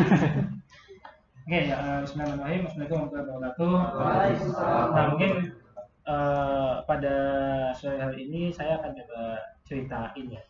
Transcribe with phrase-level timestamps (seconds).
[1.44, 2.62] Oke, ya, uh, Bismillahirrahmanirrahim.
[2.64, 4.94] Assalamualaikum warahmatullahi wabarakatuh.
[4.96, 5.32] Nah, mungkin
[6.08, 7.14] uh, pada
[7.76, 9.20] sore hari ini saya akan coba
[9.68, 10.42] ceritain ya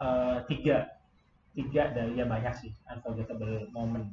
[0.00, 0.88] uh, tiga
[1.52, 4.08] tiga dari ya banyak sih unforgettable moment.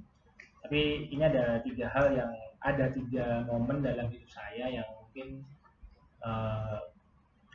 [0.59, 5.47] Tapi ini ada tiga hal yang ada tiga momen dalam hidup saya yang mungkin
[6.19, 6.83] uh,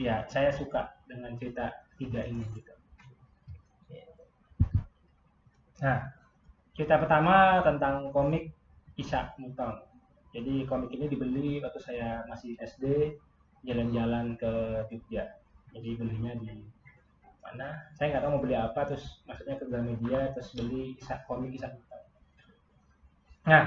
[0.01, 1.69] ya saya suka dengan cerita
[2.01, 2.73] tiga ini gitu.
[5.85, 6.24] Nah,
[6.75, 8.51] cerita pertama tentang komik
[8.99, 9.79] Isa Mutong.
[10.35, 13.15] Jadi komik ini dibeli waktu saya masih SD,
[13.63, 15.39] jalan-jalan ke Jogja.
[15.71, 16.67] Jadi belinya di
[17.39, 17.79] mana?
[17.95, 21.71] Saya nggak tahu mau beli apa, terus maksudnya ke Gramedia, terus beli Isa, komik Isa
[21.71, 22.05] Mutong.
[23.47, 23.65] Nah,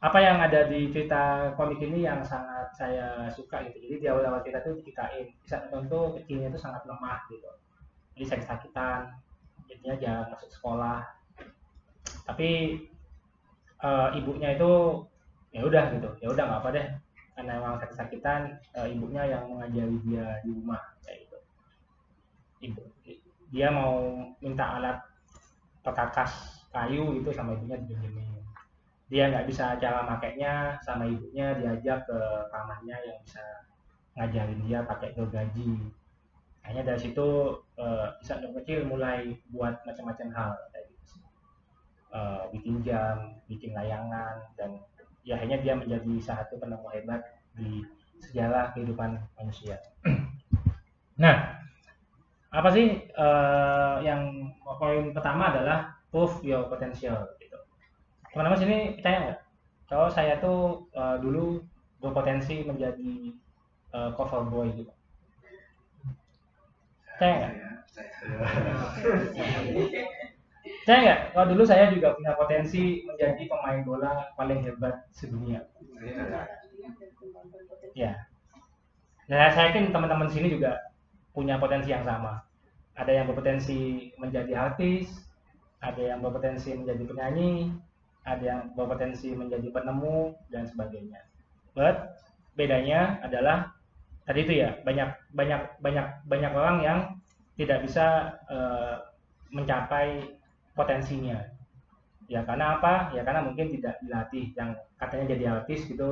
[0.00, 3.76] apa yang ada di cerita komik ini yang sangat saya suka gitu.
[3.84, 7.52] Jadi di awal-awal cerita tuh diceritain bisa tuh kecilnya itu sangat lemah gitu.
[8.16, 9.12] Jadi sakit-sakitan,
[9.68, 11.15] jadinya jarang masuk sekolah.
[12.26, 12.82] Tapi
[13.80, 14.72] uh, ibunya itu
[15.54, 16.86] ya udah gitu, ya udah nggak apa deh.
[17.36, 21.38] Karena emang sakit-sakitan, uh, ibunya yang mengajari dia di rumah kayak gitu.
[22.66, 22.82] Ibu,
[23.54, 24.98] dia mau minta alat
[25.86, 28.36] pekakas kayu itu sama ibunya dipinjemin
[29.06, 32.18] dia nggak bisa cara makainya sama ibunya diajak ke
[32.50, 33.44] kamarnya yang bisa
[34.18, 35.78] ngajarin dia pakai gergaji
[36.66, 40.95] hanya dari situ uh, bisa kecil mulai buat macam-macam hal kayak gitu
[42.16, 44.80] uh, bikin jam bikin layangan dan
[45.26, 47.20] ya akhirnya dia menjadi satu penemu hebat
[47.52, 47.84] di
[48.24, 49.76] sejarah kehidupan manusia.
[51.16, 51.64] Nah
[52.52, 57.24] apa sih uh, yang poin pertama adalah proof your potential
[58.36, 59.40] teman-teman sini percaya nggak?
[59.88, 61.64] Kalau saya tuh uh, dulu
[62.04, 63.32] berpotensi menjadi
[63.96, 64.92] uh, cover boy gitu.
[67.16, 67.54] Percaya nggak
[70.86, 75.66] saya nggak kalau dulu saya juga punya potensi menjadi pemain bola paling hebat sedunia.
[77.96, 78.28] Ya.
[79.26, 80.78] Nah saya yakin teman-teman sini juga
[81.34, 82.42] punya potensi yang sama.
[82.96, 85.26] Ada yang berpotensi menjadi artis
[85.84, 87.70] ada yang berpotensi menjadi penyanyi
[88.26, 91.22] ada yang berpotensi menjadi penemu dan sebagainya.
[91.78, 92.18] But
[92.58, 93.70] bedanya adalah
[94.26, 96.98] tadi itu ya banyak banyak banyak banyak orang yang
[97.54, 99.14] tidak bisa uh,
[99.54, 100.36] mencapai
[100.76, 101.40] potensinya.
[102.28, 103.10] Ya karena apa?
[103.16, 104.52] Ya karena mungkin tidak dilatih.
[104.52, 104.70] Yang
[105.00, 106.10] katanya jadi artis gitu,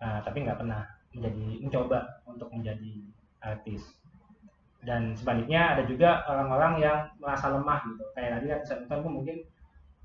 [0.00, 0.82] nah, tapi nggak pernah
[1.12, 2.94] menjadi mencoba untuk menjadi
[3.44, 3.82] artis.
[4.80, 8.04] Dan sebaliknya ada juga orang-orang yang merasa lemah gitu.
[8.16, 9.44] Kayak tadi kan saya mungkin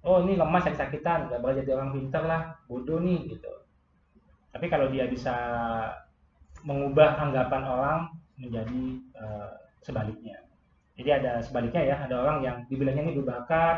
[0.05, 3.49] oh ini lemah sakit-sakitan nggak bakal jadi orang pinter lah bodoh nih gitu
[4.53, 5.35] tapi kalau dia bisa
[6.61, 7.99] mengubah anggapan orang
[8.37, 8.83] menjadi
[9.17, 10.37] uh, sebaliknya
[10.95, 13.77] jadi ada sebaliknya ya ada orang yang dibilangnya ini berbakat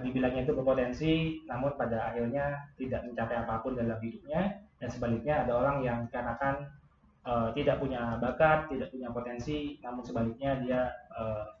[0.00, 1.14] dibilangnya itu berpotensi
[1.44, 6.72] namun pada akhirnya tidak mencapai apa pun dalam hidupnya dan sebaliknya ada orang yang dikatakan
[7.28, 10.80] uh, tidak punya bakat tidak punya potensi namun sebaliknya dia
[11.12, 11.52] uh,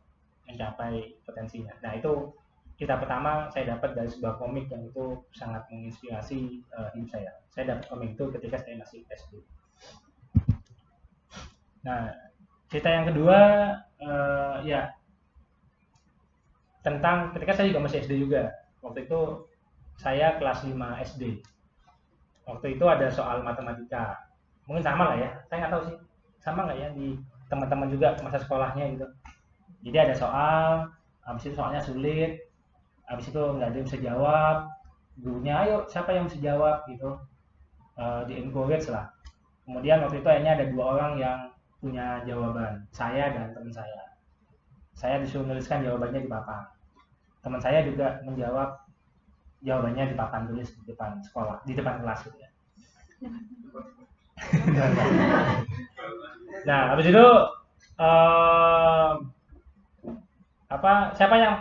[0.48, 2.32] mencapai potensinya nah itu
[2.78, 7.34] cerita pertama saya dapat dari sebuah komik yang itu sangat menginspirasi uh, hidup saya.
[7.50, 9.42] Saya dapat komik itu ketika saya masih SD.
[11.82, 12.14] Nah,
[12.68, 13.38] cerita yang kedua
[14.00, 14.92] uh, ya
[16.84, 18.52] tentang ketika saya juga masih SD juga.
[18.80, 19.20] Waktu itu
[19.98, 20.72] saya kelas 5
[21.04, 21.42] SD.
[22.46, 24.16] Waktu itu ada soal matematika.
[24.64, 25.30] Mungkin sama lah ya.
[25.50, 25.96] Saya nggak tahu sih.
[26.38, 27.18] Sama nggak ya di
[27.50, 29.06] teman-teman juga masa sekolahnya gitu.
[29.84, 30.88] Jadi ada soal,
[31.26, 32.48] habis itu soalnya sulit,
[33.08, 34.56] habis itu nggak ada yang bisa jawab
[35.18, 37.18] gurunya ayo siapa yang bisa jawab gitu
[37.98, 39.10] uh, di encourage lah
[39.66, 41.38] kemudian waktu itu akhirnya ada dua orang yang
[41.78, 42.82] punya jawaban.
[42.90, 44.02] Saya dan teman saya.
[44.98, 46.62] Saya disuruh menuliskan jawabannya di papan.
[47.42, 48.88] Teman saya juga menjawab
[49.62, 52.20] jawabannya di papan tulis di depan sekolah di depan kelas.
[52.26, 52.50] Gitu ya
[56.62, 57.26] nah habis itu
[57.98, 59.18] uh,
[60.70, 61.54] apa siapa yang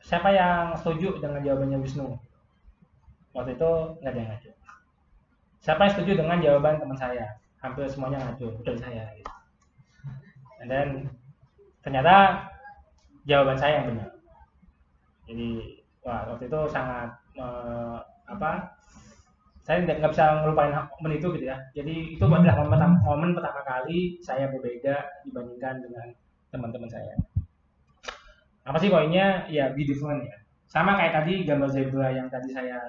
[0.00, 2.16] siapa yang setuju dengan jawabannya Wisnu?
[3.36, 4.50] Waktu itu nggak ada yang ngacu
[5.60, 7.26] siapa yang setuju dengan jawaban teman saya?
[7.58, 9.37] Hampir semuanya ngacu kecuali saya gitu.
[10.58, 10.88] And then
[11.82, 12.46] ternyata
[13.24, 14.10] jawaban saya yang benar.
[15.28, 15.48] Jadi
[16.02, 18.72] wah waktu itu sangat uh, apa
[19.66, 21.56] saya nggak bisa ngelupain momen itu gitu ya.
[21.76, 26.06] Jadi itu adalah momen, momen pertama kali saya berbeda dibandingkan dengan
[26.48, 27.14] teman-teman saya.
[28.64, 29.44] Apa sih poinnya?
[29.52, 30.36] Ya be different ya.
[30.68, 32.80] Sama kayak tadi gambar zebra yang tadi saya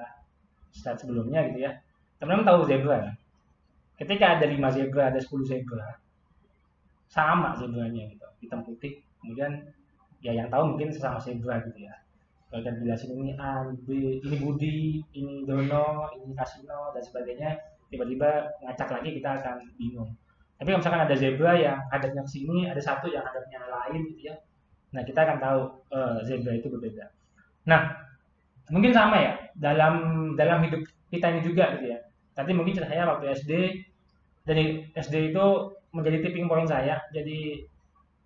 [0.72, 1.76] start sebelumnya gitu ya.
[2.16, 3.14] Teman-teman tahu zebra kan
[4.00, 6.00] ketika ada lima zebra ada 10 zebra
[7.10, 9.66] sama zebranya gitu hitam putih kemudian
[10.22, 11.94] ya yang tahu mungkin sesama zebra gitu ya
[12.50, 17.54] kalau jelasin ini A, B, ini Budi, ini Dono, ini Kasino dan sebagainya,
[17.94, 20.10] tiba-tiba ngacak lagi kita akan bingung.
[20.58, 24.34] Tapi kalau misalkan ada zebra yang hadapnya ke sini, ada satu yang hadapnya lain gitu
[24.34, 24.36] ya.
[24.90, 25.60] Nah, kita akan tahu
[25.94, 27.14] uh, zebra itu berbeda.
[27.70, 27.94] Nah,
[28.66, 29.94] mungkin sama ya dalam
[30.34, 30.82] dalam hidup
[31.14, 32.02] kita ini juga gitu ya.
[32.34, 33.52] Tadi mungkin saya waktu SD
[34.44, 35.46] dari SD itu
[35.94, 36.96] menjadi tipping point saya.
[37.12, 37.64] Jadi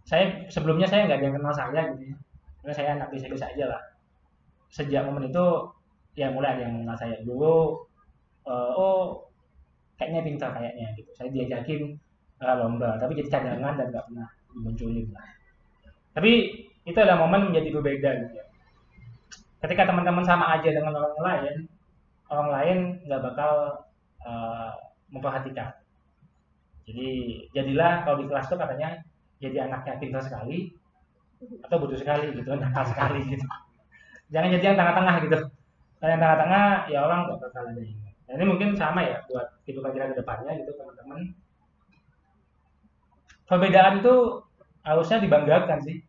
[0.05, 2.17] saya sebelumnya saya nggak ada yang kenal saya gitu ya.
[2.61, 3.83] Karena saya anak biasa-biasa aja lah.
[4.73, 5.47] Sejak momen itu
[6.15, 7.17] ya mulai ada yang mengenal saya.
[7.25, 7.83] Dulu
[8.49, 9.29] uh, oh
[9.97, 11.11] kayaknya pintar kayaknya gitu.
[11.17, 11.97] Saya diajakin
[12.41, 12.97] uh, lomba.
[13.01, 15.29] Tapi jadi cadangan dan nggak pernah dimunculin lah.
[16.15, 16.33] Tapi
[16.85, 18.47] itu adalah momen menjadi berbeda gitu ya.
[19.65, 21.55] Ketika teman-teman sama aja dengan orang lain
[22.29, 23.53] orang lain nggak bakal
[24.25, 24.73] uh,
[25.13, 25.71] memperhatikan
[26.85, 27.09] jadi
[27.57, 29.01] jadilah kalau di kelas tuh katanya
[29.41, 30.73] jadi anaknya pintar sekali
[31.65, 33.47] atau butuh sekali gitu nakal sekali gitu.
[34.33, 35.39] Jangan jadi yang tengah-tengah gitu.
[36.01, 39.53] Kalau yang tengah-tengah ya orang nggak bakal ada ini nah, ini mungkin sama ya buat
[39.69, 41.21] kehidupan kita ke depannya gitu teman-teman.
[43.45, 44.15] Perbedaan itu
[44.85, 46.01] harusnya dibanggakan sih.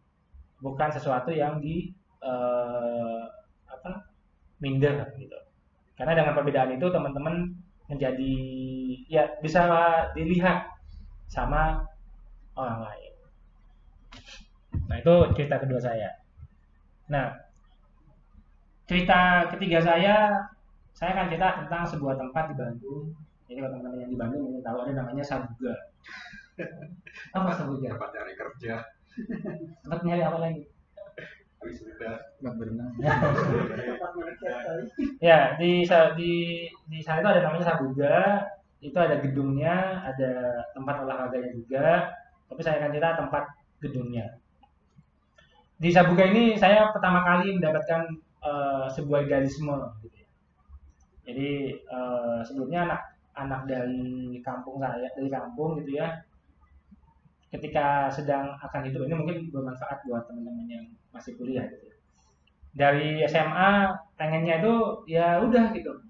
[0.63, 1.91] Bukan sesuatu yang di
[2.23, 3.27] uh,
[3.67, 4.07] apa
[4.63, 5.35] minder gitu.
[5.95, 7.55] Karena dengan perbedaan itu teman-teman
[7.85, 8.35] menjadi
[9.05, 9.61] ya bisa
[10.17, 10.65] dilihat
[11.29, 11.85] sama
[12.57, 13.13] orang lain.
[14.89, 16.09] Nah itu cerita kedua saya.
[17.09, 17.33] Nah
[18.85, 20.15] cerita ketiga saya
[20.95, 23.05] saya akan cerita tentang sebuah tempat di Bandung.
[23.45, 25.75] Jadi kalau teman-teman yang di Bandung mungkin tahu ada namanya Sabuga.
[27.37, 27.93] Apa Sabuga?
[27.93, 28.75] Tempat cari kerja.
[29.85, 30.74] Tempat nyari apa lagi
[35.19, 35.85] ya di
[36.17, 36.33] di
[36.87, 38.15] di sana itu ada namanya Sabuga.
[38.83, 42.13] Itu ada gedungnya ada tempat olahraganya juga.
[42.45, 43.43] Tapi saya akan cerita tempat
[43.81, 44.25] gedungnya.
[45.81, 48.07] Di Sabuga ini saya pertama kali mendapatkan
[48.45, 49.73] uh, sebuah idealisme
[50.05, 50.27] gitu ya.
[51.25, 51.49] Jadi
[51.89, 53.01] uh, sebelumnya anak
[53.35, 56.07] anak dari kampung saya dari kampung gitu ya
[57.55, 60.85] ketika sedang akan hidup ini mungkin bermanfaat buat teman-teman yang
[61.15, 61.87] masih kuliah gitu.
[62.75, 64.75] Dari SMA pengennya itu
[65.07, 66.03] ya udah gitu.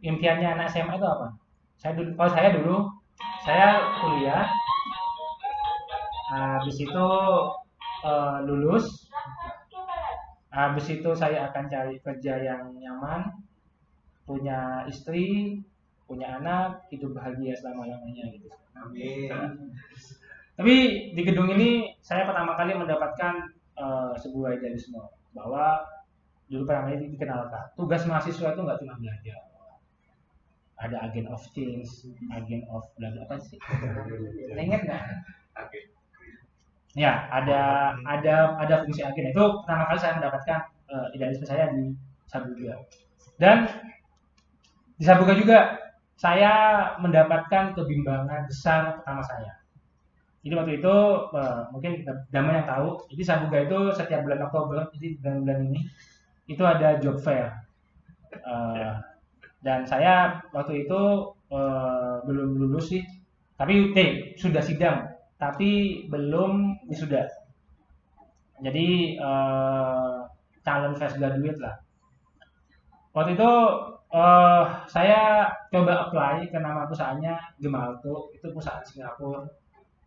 [0.00, 1.36] Impiannya anak SMA itu apa?
[1.76, 2.76] Saya dulu kalau saya dulu.
[3.44, 3.68] Saya
[4.00, 4.44] kuliah.
[6.32, 7.06] Habis itu
[8.02, 8.88] uh, lulus.
[10.56, 13.28] Habis itu saya akan cari kerja yang nyaman,
[14.24, 15.60] punya istri,
[16.08, 18.48] punya anak, hidup bahagia selama-lamanya gitu.
[18.72, 19.28] Amin.
[20.56, 20.74] Tapi
[21.12, 23.52] di gedung ini saya pertama kali mendapatkan
[24.20, 25.00] sebuah idealisme
[25.36, 25.84] bahwa
[26.46, 29.38] dulu pertama kali dikenalkan tugas mahasiswa itu nggak cuma belajar
[30.76, 31.88] ada agen of change,
[32.28, 33.56] agen of bla apa sih?
[34.52, 35.02] Ingat nggak?
[36.96, 39.32] Ya, ada ada ada fungsi agen.
[39.32, 40.58] Itu pertama kali saya mendapatkan
[40.92, 41.96] uh, idealisme saya di
[42.28, 42.76] Sabuga.
[43.40, 43.68] Dan
[45.00, 45.58] di Sabuga juga
[46.16, 46.52] saya
[47.00, 49.52] mendapatkan kebimbangan besar pertama saya.
[50.46, 50.94] Jadi waktu itu
[51.34, 55.82] uh, mungkin Dama yang tahu, jadi Sabuga itu setiap bulan Oktober, jadi bulan-bulan ini
[56.46, 57.50] itu ada job fair.
[58.46, 58.94] Uh,
[59.66, 63.02] dan saya waktu itu uh, belum lulus sih,
[63.58, 67.26] tapi eh, sudah sidang tapi belum wisuda.
[68.62, 70.30] Jadi uh,
[70.62, 71.74] calon fresh graduate lah.
[73.18, 73.50] Waktu itu
[74.14, 79.65] uh, saya coba apply ke nama perusahaannya Gemalto, itu perusahaan Singapura.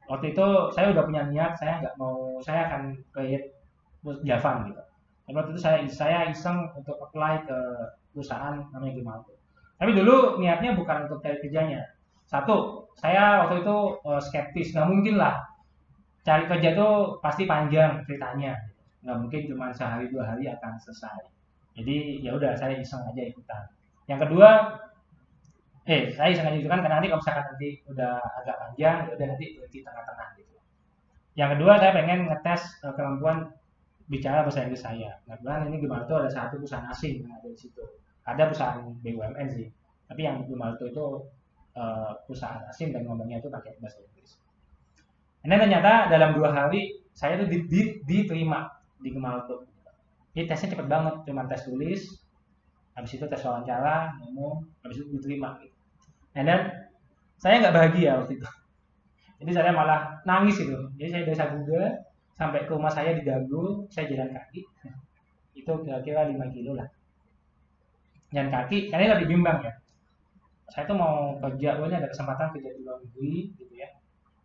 [0.09, 3.53] Waktu itu saya udah punya niat, saya nggak mau, saya akan create
[4.25, 4.81] Java gitu.
[5.29, 7.57] Tapi waktu itu saya saya iseng untuk apply ke
[8.09, 9.37] perusahaan namanya Gemalto.
[9.77, 11.85] Tapi dulu niatnya bukan untuk cari kerjanya,
[12.29, 15.39] satu, saya waktu itu uh, skeptis, nggak mungkin lah
[16.21, 16.89] cari kerja itu
[17.25, 18.53] pasti panjang ceritanya,
[19.01, 21.25] nggak mungkin cuma sehari dua hari akan selesai.
[21.73, 23.63] Jadi ya udah saya iseng aja ikutan.
[24.05, 24.49] Yang kedua,
[25.89, 29.45] eh saya aja ikutan karena nanti kalau misalkan nanti udah agak panjang, ya udah nanti
[29.57, 30.55] berhenti tengah-tengah gitu.
[31.33, 33.37] Yang kedua saya pengen ngetes uh, kemampuan
[34.05, 35.17] bicara bahasa Inggris saya.
[35.25, 37.81] Kebetulan ini tuh ada satu perusahaan asing yang ada di situ.
[38.21, 39.65] Ada perusahaan BUMN sih,
[40.05, 41.25] tapi yang Gemalto itu
[41.73, 44.37] uh, perusahaan asing dan ngomongnya itu pakai bahasa Inggris.
[45.41, 48.69] Ini ternyata dalam dua hari saya itu di, di, diterima
[49.01, 49.65] di Gemalto.
[50.37, 52.01] Jadi tesnya cepet banget, cuma tes tulis,
[52.93, 55.57] habis itu tes wawancara, ngomong, habis itu diterima.
[56.39, 56.61] And then
[57.35, 58.47] saya nggak bahagia waktu itu.
[59.43, 60.79] Jadi saya malah nangis itu.
[60.95, 61.83] Jadi saya dari Sabuga
[62.39, 64.63] sampai ke rumah saya di Dago, saya jalan kaki.
[65.59, 66.87] Itu kira-kira 5 kilo lah.
[68.31, 69.73] Jalan kaki, karena ini lebih bimbang ya
[70.69, 73.89] saya tuh mau kerja, ini ada kesempatan kerja di luar negeri gitu ya.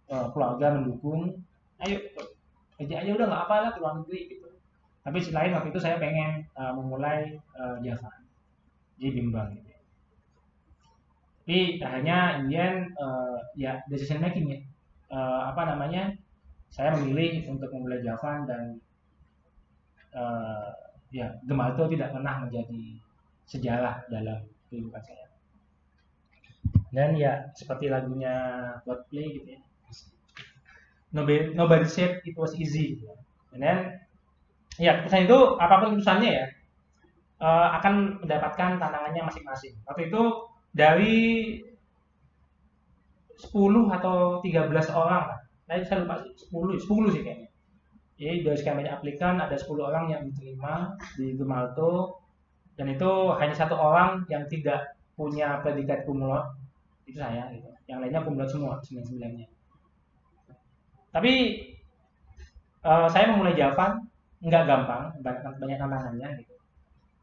[0.08, 1.36] E, keluarga mendukung,
[1.84, 1.96] ayo
[2.80, 4.48] kerja aja udah nggak apa lah ke luar negeri gitu.
[5.04, 8.08] tapi selain waktu itu saya pengen uh, memulai uh, Java
[8.96, 9.73] jadi bimbang gitu ya.
[11.44, 14.60] Tapi akhirnya Indian uh, ya decision making ya.
[15.12, 16.16] Uh, apa namanya
[16.72, 18.80] saya memilih untuk memulai Java dan
[20.16, 20.72] uh,
[21.12, 22.96] ya Gemalto tidak pernah menjadi
[23.44, 24.40] sejarah dalam
[24.72, 25.28] kehidupan saya.
[26.88, 28.32] Dan ya seperti lagunya
[28.88, 29.60] Coldplay gitu ya.
[31.12, 33.12] Nobody, nobody said it was easy gitu.
[33.52, 33.78] dan then
[34.80, 36.46] ya keputusan itu apa pun keputusannya ya
[37.44, 39.76] akan mendapatkan tantangannya masing-masing.
[39.84, 41.56] Waktu itu dari
[43.38, 45.26] 10 atau 13 orang.
[45.70, 47.48] Nah saya lupa 10 10 sih kayaknya.
[48.14, 52.20] Jadi dari sekian aplikan ada 10 orang yang diterima di Gemalto.
[52.74, 56.42] Dan itu hanya satu orang yang tidak punya predikat kumlot
[57.06, 57.70] itu saya gitu.
[57.86, 59.46] Yang lainnya kumlot semua sembilan sembilannya
[61.14, 61.62] tapi
[62.82, 63.94] uh, saya memulai Java
[64.42, 66.54] nggak gampang banyak banyak tantangannya gitu.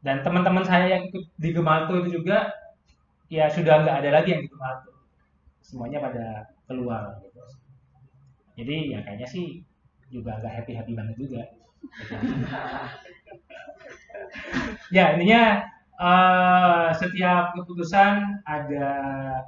[0.02, 2.50] Dan teman-teman saya yang di Gemalto itu juga
[3.32, 4.92] ya sudah nggak ada lagi yang di Gemalto
[5.64, 6.26] semuanya pada
[6.68, 7.40] keluar gitu.
[8.60, 9.64] Jadi ya kayaknya sih
[10.12, 11.42] juga agak happy happy banget juga.
[14.92, 15.64] Ya intinya
[15.96, 18.88] uh, setiap keputusan ada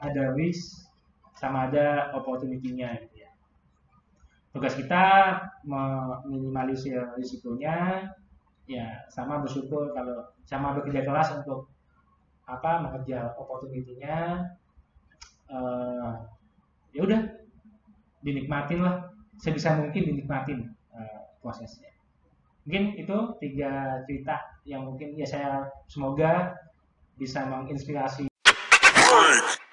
[0.00, 0.88] ada risk
[1.36, 3.30] sama ada opportunity-nya gitu ya.
[4.52, 5.04] Tugas kita
[5.64, 8.08] meminimalisir risikonya
[8.64, 11.68] ya sama bersyukur kalau sama bekerja keras untuk
[12.44, 14.52] apa mengejar opportunity-nya
[15.48, 16.12] uh,
[16.92, 17.20] ya udah
[18.20, 19.08] dinikmatin lah
[19.40, 21.90] sebisa mungkin dinikmatin uh, prosesnya.
[22.64, 26.56] Mungkin itu tiga cerita yang mungkin ya saya semoga
[27.20, 28.28] bisa menginspirasi